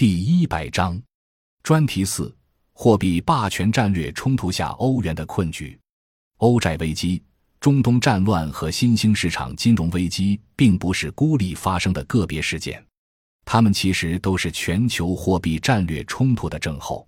[0.00, 0.98] 第一百章，
[1.62, 2.34] 专题四：
[2.72, 5.78] 货币霸权战略冲突下欧元的困局。
[6.38, 7.22] 欧债危机、
[7.60, 12.82] 中东战乱和新兴市场金融危机，并不是孤立发生的个别事件，
[13.44, 17.06] 它们其实都是全球货币战略冲突的症候。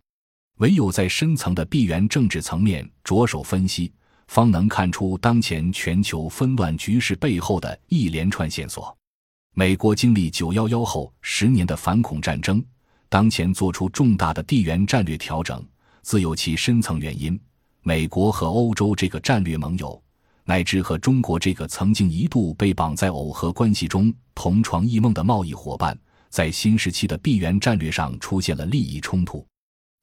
[0.59, 3.91] 唯有在深层的地缘政治层面着手分析，
[4.27, 8.95] 方能看出当前全球纷乱局势背后的一连串线索。
[9.55, 12.63] 美国经历九幺幺后十年的反恐战争，
[13.13, 15.63] 当前做出重大的地缘战略调整，
[16.01, 17.39] 自有其深层原因。
[17.83, 20.03] 美国和欧洲这个战略盟友，
[20.45, 25.95] 乃至和中国这个曾经一度被绑在耦合关系中同床异梦的贸易伙伴，
[26.31, 29.47] 在新时期的地缘战略上出现了利益冲突。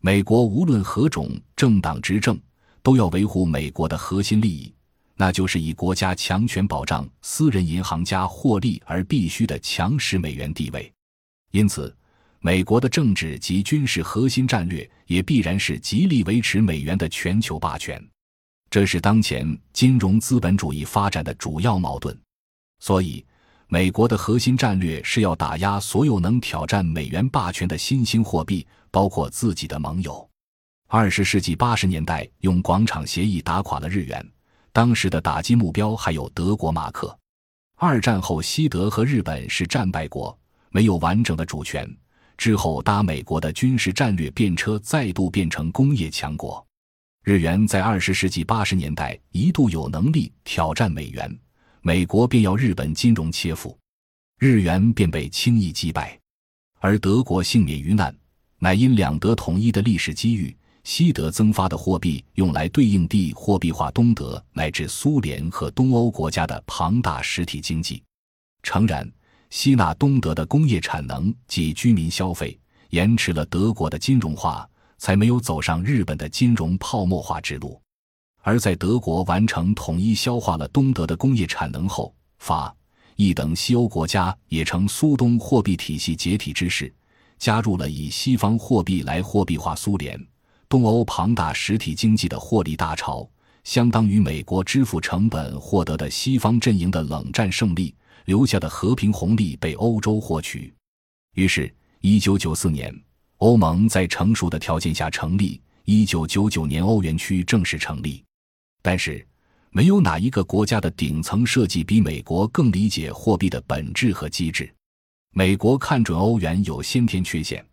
[0.03, 2.39] 美国无论何种政党执政，
[2.83, 4.71] 都要维护美国的核心利益，
[5.15, 10.93] 那就是以国家强权保障私人银行家获利而必须的强势美元地位。
[11.51, 11.91] 因此，
[12.39, 18.03] 美国的政治及军事核心战略也必然是极力维持美元的全球霸权。
[18.69, 22.17] 这是当前金融资本主义发展的主要矛盾。
[22.79, 23.25] 所以，
[23.67, 28.65] 美国的核心战略是要打压所有能挑战美元霸权的新兴货币。
[28.91, 30.27] 包括自己的盟友。
[30.87, 34.27] 二十世纪八十年代用广场协议打垮了日元，
[34.73, 37.15] 当时的打击目标还有德国马克。
[37.75, 40.35] 二战后，西德和日本是战败国，
[40.71, 41.87] 没有完整的主权。
[42.39, 46.65] 之后搭美国的军事战略便车，再度变成工业强国。
[47.25, 51.37] 日元在二十世纪八十年代一度有能力挑战美元，
[51.81, 53.77] 美国便要日本金融切腹，
[54.37, 56.17] 日元便被轻易击败，
[56.79, 58.15] 而德国幸免于难。
[58.57, 68.01] 乃因两德统一的历史机遇，西德增发的货币用来对应地货币化东德乃至苏联和东欧国家的庞大实体经济，
[68.63, 69.05] 诚然，
[69.49, 72.57] 吸纳东德的工业产能及居民消费，
[72.89, 77.81] 延迟了德国的金融化，才没有走上日本的金融泡沫化之路。
[78.41, 82.73] 而在德国完成统一消化了东德的工业产能后，法、
[83.15, 86.93] 意等西欧国家也成苏东货币体系解体之势。
[87.37, 90.19] 加入了以西方货币来货币化苏联、
[90.67, 93.25] 东欧庞大实体经济的获利大潮，
[93.63, 97.95] 相当于美国支付成本获得的西方阵营的冷战胜利
[98.25, 100.73] 留下的和平红利被欧洲获取。
[101.35, 102.93] 于是，一九九四年，
[103.37, 108.23] 欧盟在成熟的条件下成立，一九九九年欧元区正式成立。
[108.81, 109.25] 但是，
[109.71, 114.73] 没有哪一个国家的顶层设计比美国更理解货币的本质和机制。
[115.31, 117.63] 美国看准欧元有先天缺陷，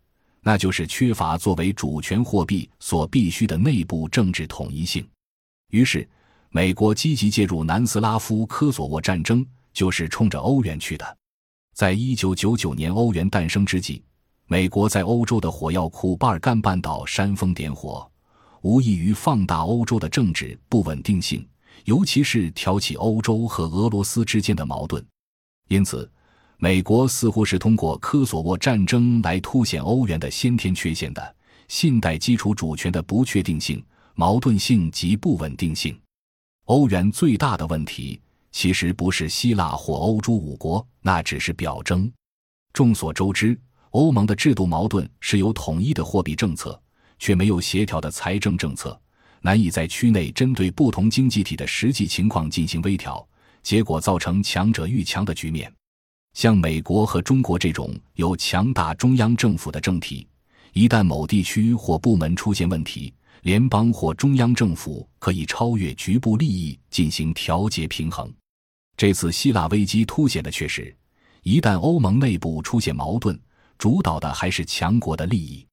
[0.42, 5.08] 那就是缺乏作为主权货币所必须的内部政治统一性。
[5.70, 6.06] 于是，
[6.50, 9.44] 美国积极介入南斯拉夫科索沃战争，
[9.76, 11.16] 就是冲着欧元去的。
[11.74, 14.02] 在一九九九年欧元诞生之际，
[14.46, 18.10] 美国在欧洲的火药库巴尔干半岛煽风点火，
[18.62, 21.46] 无异于放大欧洲的政治不稳定性，
[21.84, 25.04] 尤其是挑起欧洲和俄罗斯之间的矛盾。
[25.68, 26.10] 因此。
[26.58, 31.36] 美国似乎是通过科索沃战争来凸显欧元的先天缺陷的
[31.68, 33.84] 信贷基础主权的不确定性、
[34.14, 36.00] 矛盾性及不稳定性。
[36.64, 38.18] 欧元最大的问题
[38.56, 42.10] 其实不是希腊或欧洲五国，那只是表征。
[42.72, 43.54] 众所周知，
[43.90, 46.80] 欧盟的制度矛盾是有统一的货币政策，
[47.18, 48.98] 却没有协调的财政政策，
[49.42, 53.28] 难以在区内针对不同经济体的实际情况进行微调，
[53.62, 55.70] 结果造成强者愈强的局面。
[56.32, 60.26] 像美国和中国这种有强大中央政府的政体，
[60.72, 63.12] 一旦某地区或部门出现问题，
[63.42, 68.32] 联邦或中央政府可以超越局部利益进行调节平衡。
[68.96, 70.94] 这次希腊危机凸显的却是，
[71.42, 73.38] 一旦欧盟内部出现矛盾，
[73.76, 75.66] 主导的还是强国的利益。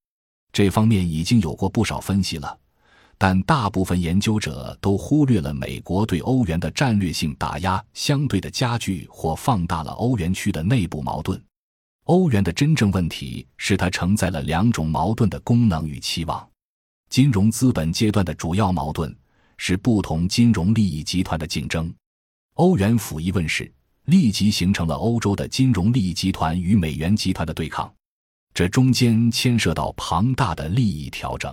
[0.51, 2.59] 这方面已经有过不少分析了。
[3.17, 11.41] 但大部分研究者都忽略了美国对欧元的战略性打压，相对的加剧或放大了欧元区的内部矛盾。
[12.05, 16.45] 欧元的真正问题是它承载了两种矛盾的功能与期望。
[17.09, 19.15] 金融资本阶段的主要矛盾
[19.55, 21.93] 是不同金融利益集团的竞争。
[22.55, 23.71] 欧元甫一问世，
[24.05, 27.91] 立即形成了欧洲的金融利益集团与美元集团的对抗，
[28.53, 31.51] 这中间牵涉到庞大的利益调整。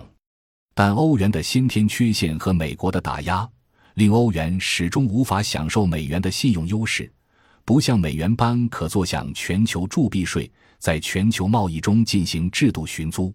[0.75, 3.49] 但欧元的先天缺陷和美国的打压，
[3.95, 7.11] 令欧元始终无法享受美元的信用优势，
[7.65, 13.33] 不像美元般可坐享全球铸币税，在全球贸易中进行制度寻租。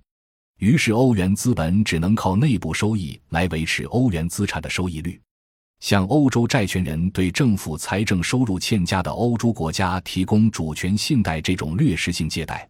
[0.60, 5.20] 于是，欧元资本只能靠内部收益来维持欧元资产的收益率。
[5.80, 12.68] 向欧洲债权人对政府财政收入欠佳的欧洲国家提供主权信贷这种劣势性借贷，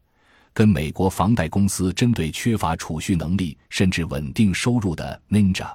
[0.53, 5.73] 跟美国房贷公司针对缺乏储蓄能力甚至稳定收入的 Ninja，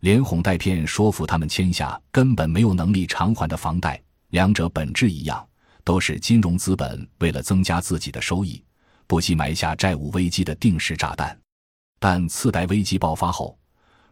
[0.00, 4.02] 连哄带骗说服他们签下根本没有能力偿还的房贷。
[4.30, 5.46] 两者本质一样，
[5.84, 8.62] 都是金融资本为了增加自己的收益，
[9.06, 11.38] 不惜埋下债务危机的定时炸弹。
[12.00, 13.56] 但次贷危机爆发后，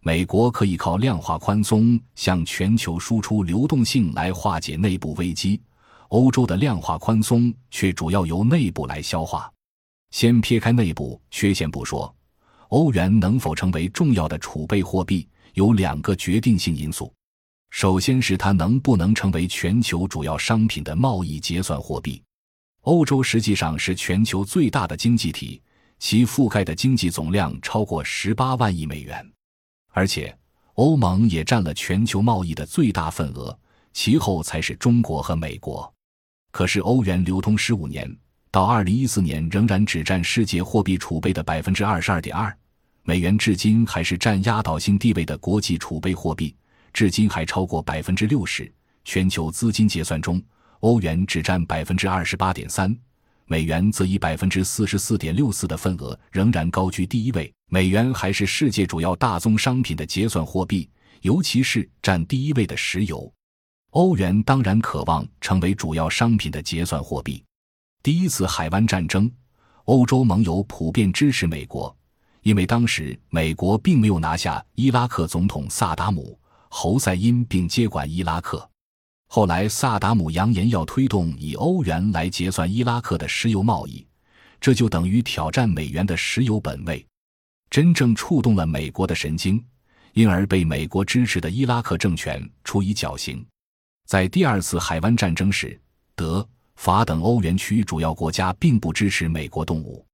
[0.06, 5.58] 美国可以靠量化宽松向全球输出流动性来化解内部危机，
[6.08, 9.50] 欧洲的量化宽松却主要由内部来消化。
[10.10, 12.14] 先撇开内部缺陷不说，
[12.68, 17.10] 欧元能否成为重要的储备货币，有两个决定性因素。
[17.70, 22.22] 首先是它能不能成为全球主要商品的贸易结算货币。
[22.82, 25.62] 欧洲实际上是全球最大的经济体，
[25.98, 29.26] 其覆盖的经济总量超过十八万亿美元，
[29.94, 30.36] 而且
[30.74, 33.56] 欧盟也占了全球贸易的最大份额，
[33.92, 35.90] 其后才是中国和美国。
[36.50, 38.14] 可是欧元流通十五年。
[38.50, 42.56] 到二零一四年，仍然只占世界货币储备的百分之二十二点二。
[43.02, 46.54] 美元至今还是占压倒性地位的国际储备货币，
[46.92, 48.72] 至今还超过百分之六十。
[49.04, 50.40] 全球资金结算中，
[50.80, 52.96] 欧元只占百分之二十八点三，
[53.46, 57.52] 美元则以百分之四十四点六四的份额仍然高居第一位。
[57.74, 60.88] 美元还是世界主要大宗商品的结算货币，
[61.22, 63.28] 尤其是占第一位的石油。
[63.90, 67.42] 欧元当然渴望成为主要商品的结算货币。
[68.00, 69.28] 第一次海湾战争，
[69.86, 71.92] 欧洲盟友普遍支持美国，
[72.42, 76.38] 因为当时美国并没有拿下伊拉克总统萨达姆·
[76.68, 78.70] 侯赛因并接管伊拉克。
[79.26, 84.06] 后来萨达姆扬言要推动以欧元来结算伊拉克的石油贸易，
[84.60, 87.04] 这就等于挑战美元的石油本位，
[87.74, 89.60] 真正触动了美国的神经，
[90.12, 93.44] 因而被美国支持的伊拉克政权处以绞刑。
[94.06, 95.76] 在第二次海湾战争时，
[96.14, 96.48] 德。
[96.76, 100.06] 法等欧元区主要国家并不支持美国动武，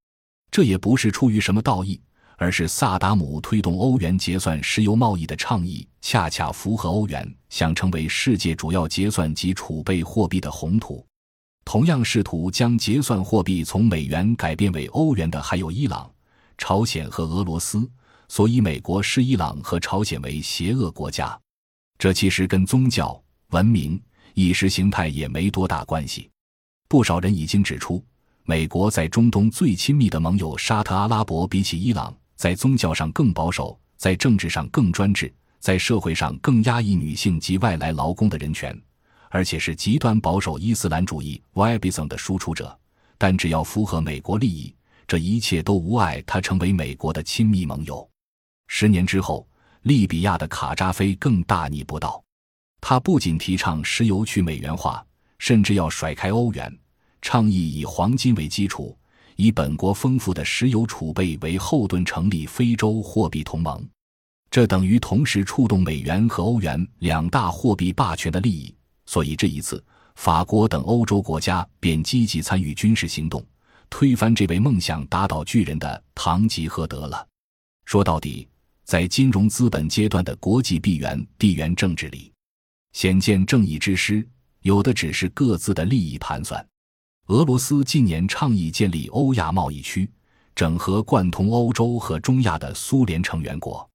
[0.51, 2.01] 这也不是出于什么道义，
[2.39, 11.05] 而是萨达姆推动欧元结算石油贸易的倡议，恰恰符合欧元想成为世界主要结算及储备货币的宏图。
[11.67, 16.11] 同样试图将结算货币从美元改变为欧元的还有伊朗、
[16.61, 17.91] 朝鲜和俄罗斯，
[18.29, 21.37] 所以美国视伊朗和朝鲜为邪恶国家。
[21.99, 24.01] 这其实跟宗教、文明、
[24.35, 26.31] 意识形态也没多大关系。
[26.87, 28.05] 不少人已经指出，
[28.45, 38.79] 美国在中东最亲密的盟友沙特阿拉伯，比起伊朗，在宗教上更保守，在政治上更专制，在社会上更压抑女性及外来劳工的人权，
[39.31, 42.79] 而且是极端保守伊斯兰主义 （Wahhabism） 的输出者。
[43.17, 44.75] 但只要符合美国利益，
[45.11, 48.09] 这一切都无碍他成为美国的亲密盟友。
[48.69, 49.45] 十年之后，
[49.83, 52.23] 利比亚的卡扎菲更大逆不道，
[52.81, 55.05] 他不仅提倡石油去美元化。
[55.41, 56.73] 甚至要甩开欧元，
[57.21, 58.97] 倡议以黄金为基础，
[59.35, 63.85] 以本国丰富的石油储备为后盾，成立非洲货币同盟。
[64.49, 68.73] 这等于同时触动美元和欧元两大货币霸权的利益。
[69.07, 69.83] 所以这一次，
[70.15, 73.45] 法国等欧洲国家便积极参与军事行动，
[73.91, 77.27] 推翻这位梦想打倒巨人的堂吉诃德了。
[77.85, 78.49] 说到底，
[78.85, 82.33] 在金融资本阶段的国际币元地缘政治里，
[82.93, 84.27] 显见正义之师。
[84.63, 86.65] 有的只是各自的利益盘算。
[87.29, 90.11] 俄罗斯近年倡议建立欧亚贸易区，
[90.55, 93.89] 整合贯通欧洲和中亚的苏联成员国。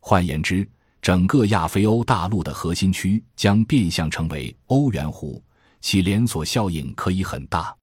[0.00, 0.68] 换言之，
[1.02, 5.42] 整个亚非欧大陆的核心区将变相成为欧元湖，
[5.80, 7.76] 其连锁效应可以很大。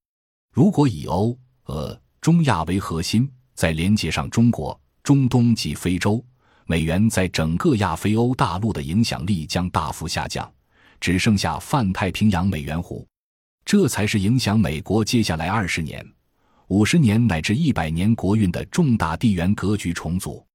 [0.54, 1.38] 如果以欧、
[1.72, 6.24] 俄、中亚为核心，再连接上中国、中东及非洲，
[6.66, 10.52] 美元在整个亚非欧大陆的影响力将大幅下降。
[11.00, 13.08] 只剩下泛太平洋美元湖，
[13.66, 16.06] 这才是影响美国接下来二十年、
[16.68, 20.46] 五十年乃至一百年国运的重大地缘格局重组。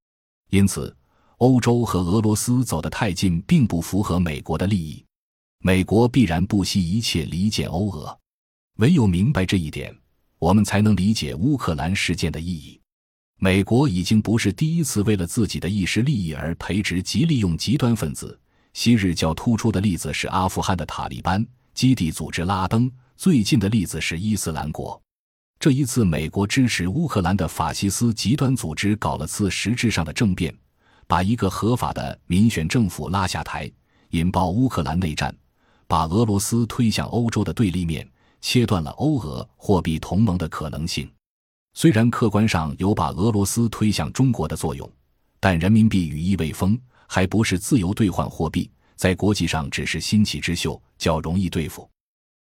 [0.51, 0.97] 因此，
[1.39, 5.05] 欧洲和俄罗斯走得太近，并不符合美国的利益。
[5.65, 8.17] 美国必然不惜一切离间欧俄。
[8.77, 9.93] 唯有明白这一点，
[10.39, 12.81] 我们才能理解乌克兰事件的意义。
[13.39, 18.39] 美国已经不是第一次为了自己的一时利益而培植及利用极端分子。
[18.73, 25.01] 昔日较突出的例子是阿富汗的塔利班基地组织拉登，最近的例子是伊斯兰国。
[25.59, 30.55] 这一次，美国支持乌克兰的法西斯极端组织搞了次实质上的政变，
[31.07, 33.71] 把一个合法的民选政府拉下台，
[34.11, 35.35] 引爆乌克兰内战，
[35.87, 38.07] 把俄罗斯推向欧洲的对立面，
[38.49, 41.11] 切断了欧俄货币同盟的可能性。
[41.75, 44.89] 虽然客观上有把俄罗斯推向中国的作用，
[45.41, 46.79] 但人民币羽翼未丰。
[47.09, 51.91] 还不是自由兑换货币，在国际上只是新奇之秀，较容易对付。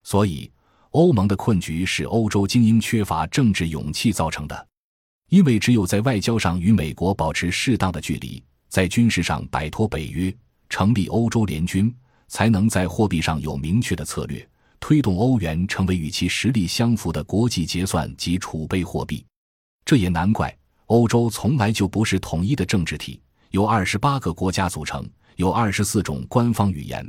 [0.03, 0.51] 所以，
[0.91, 4.69] 欧盟的困局是欧洲精英缺乏政治勇气造成的，
[5.29, 10.35] 因为只有在外交上与美国保持适当的距离，在军事上摆脱北约，
[10.69, 11.95] 成立欧洲联军，
[12.27, 14.49] 才能在货币上有明确的策略，
[14.83, 19.25] 推动欧元成为与其实力相符的国际结算及储备货币。
[19.85, 20.53] 这也难怪，
[20.87, 23.23] 欧洲从来就不是统一的政治体，
[23.53, 27.09] 由二十八个国家组成，有二十四种官方语言。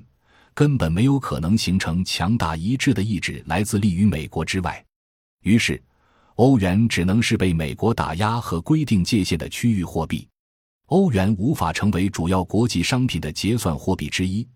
[0.53, 4.86] 根本没有可能形成强大一致的意志来自立于美国之外，
[5.42, 5.82] 于是，
[6.36, 10.27] 欧元只能是被美国打压和规定界限的区域货币。
[10.86, 14.48] 欧元无法成为主要国际商品的结算货币之一，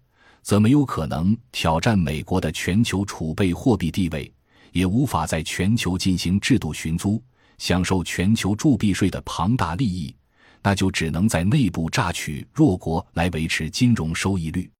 [0.47, 4.33] 则没有可能挑战美国的全球储备货币地位，
[4.71, 7.21] 也无法在全球进行制度寻租，
[7.57, 10.15] 享受全球铸币税的庞大利益。
[10.63, 14.71] 那就只能在内部榨取弱国来维持金融收益率。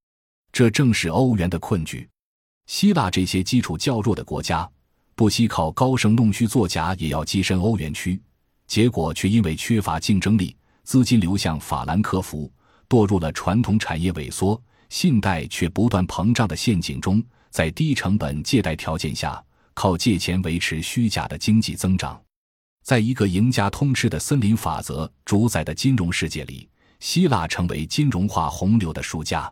[0.53, 2.07] 这正是欧元的困局。
[2.67, 4.69] 希腊这些基础较弱的国家，
[5.15, 8.17] 不惜靠高声弄虚作假，也要跻身欧元区，
[8.67, 10.55] 结果却因为缺乏竞争力，
[10.85, 12.49] 资金流向法兰克福，
[12.87, 17.23] 堕入了传统产业萎缩、信贷却不断膨胀的陷阱中。
[17.49, 22.21] 在低成本借贷条件下，靠借钱维持虚假的经济增长，
[22.83, 29.51] 在一个赢家通吃的森林法则主宰的金融世界里，希腊成为金融化洪流的输家。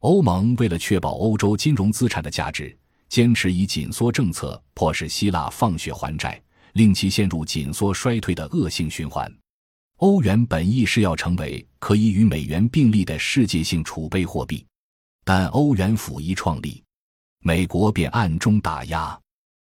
[0.00, 2.76] 欧盟为了确保欧洲金融资产的价值，
[3.08, 6.42] 坚持以紧缩政策迫使希腊放血还债，
[6.72, 9.32] 令其陷入紧缩衰退的恶性循环。
[9.96, 14.62] 欧元本意是要成为可以与美元并立的世界性储备货币，
[15.24, 16.82] 但欧元甫一创立，
[17.40, 19.18] 美国便暗中打压，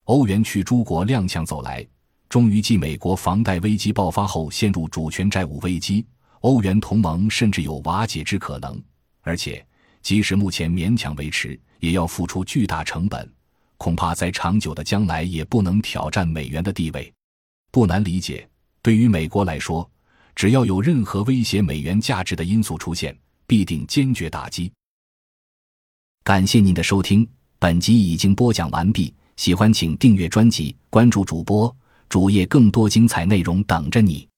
[0.04, 1.84] 欧元区诸国踉跄走来，
[2.28, 6.06] 终于继美国房贷危机爆发后陷入主权债务危机，
[6.42, 8.80] 欧元同盟甚至有瓦解之可能，
[9.22, 9.64] 而且。
[10.02, 13.32] 即使目前勉强维持，也要付出巨大成本，
[13.76, 17.12] 恐怕在长久的将来也不能挑战美元的地位。
[17.70, 18.48] 不难理解，
[18.82, 19.88] 对于美国来说，
[20.34, 24.72] 只要有任何威胁美元价值的因素出现，必定坚决打击。
[26.24, 29.12] 感谢您的收听，本集已经播讲完毕。
[29.36, 31.74] 喜欢请订阅专辑，关注主播
[32.08, 34.28] 主页，更多精彩内容等着你。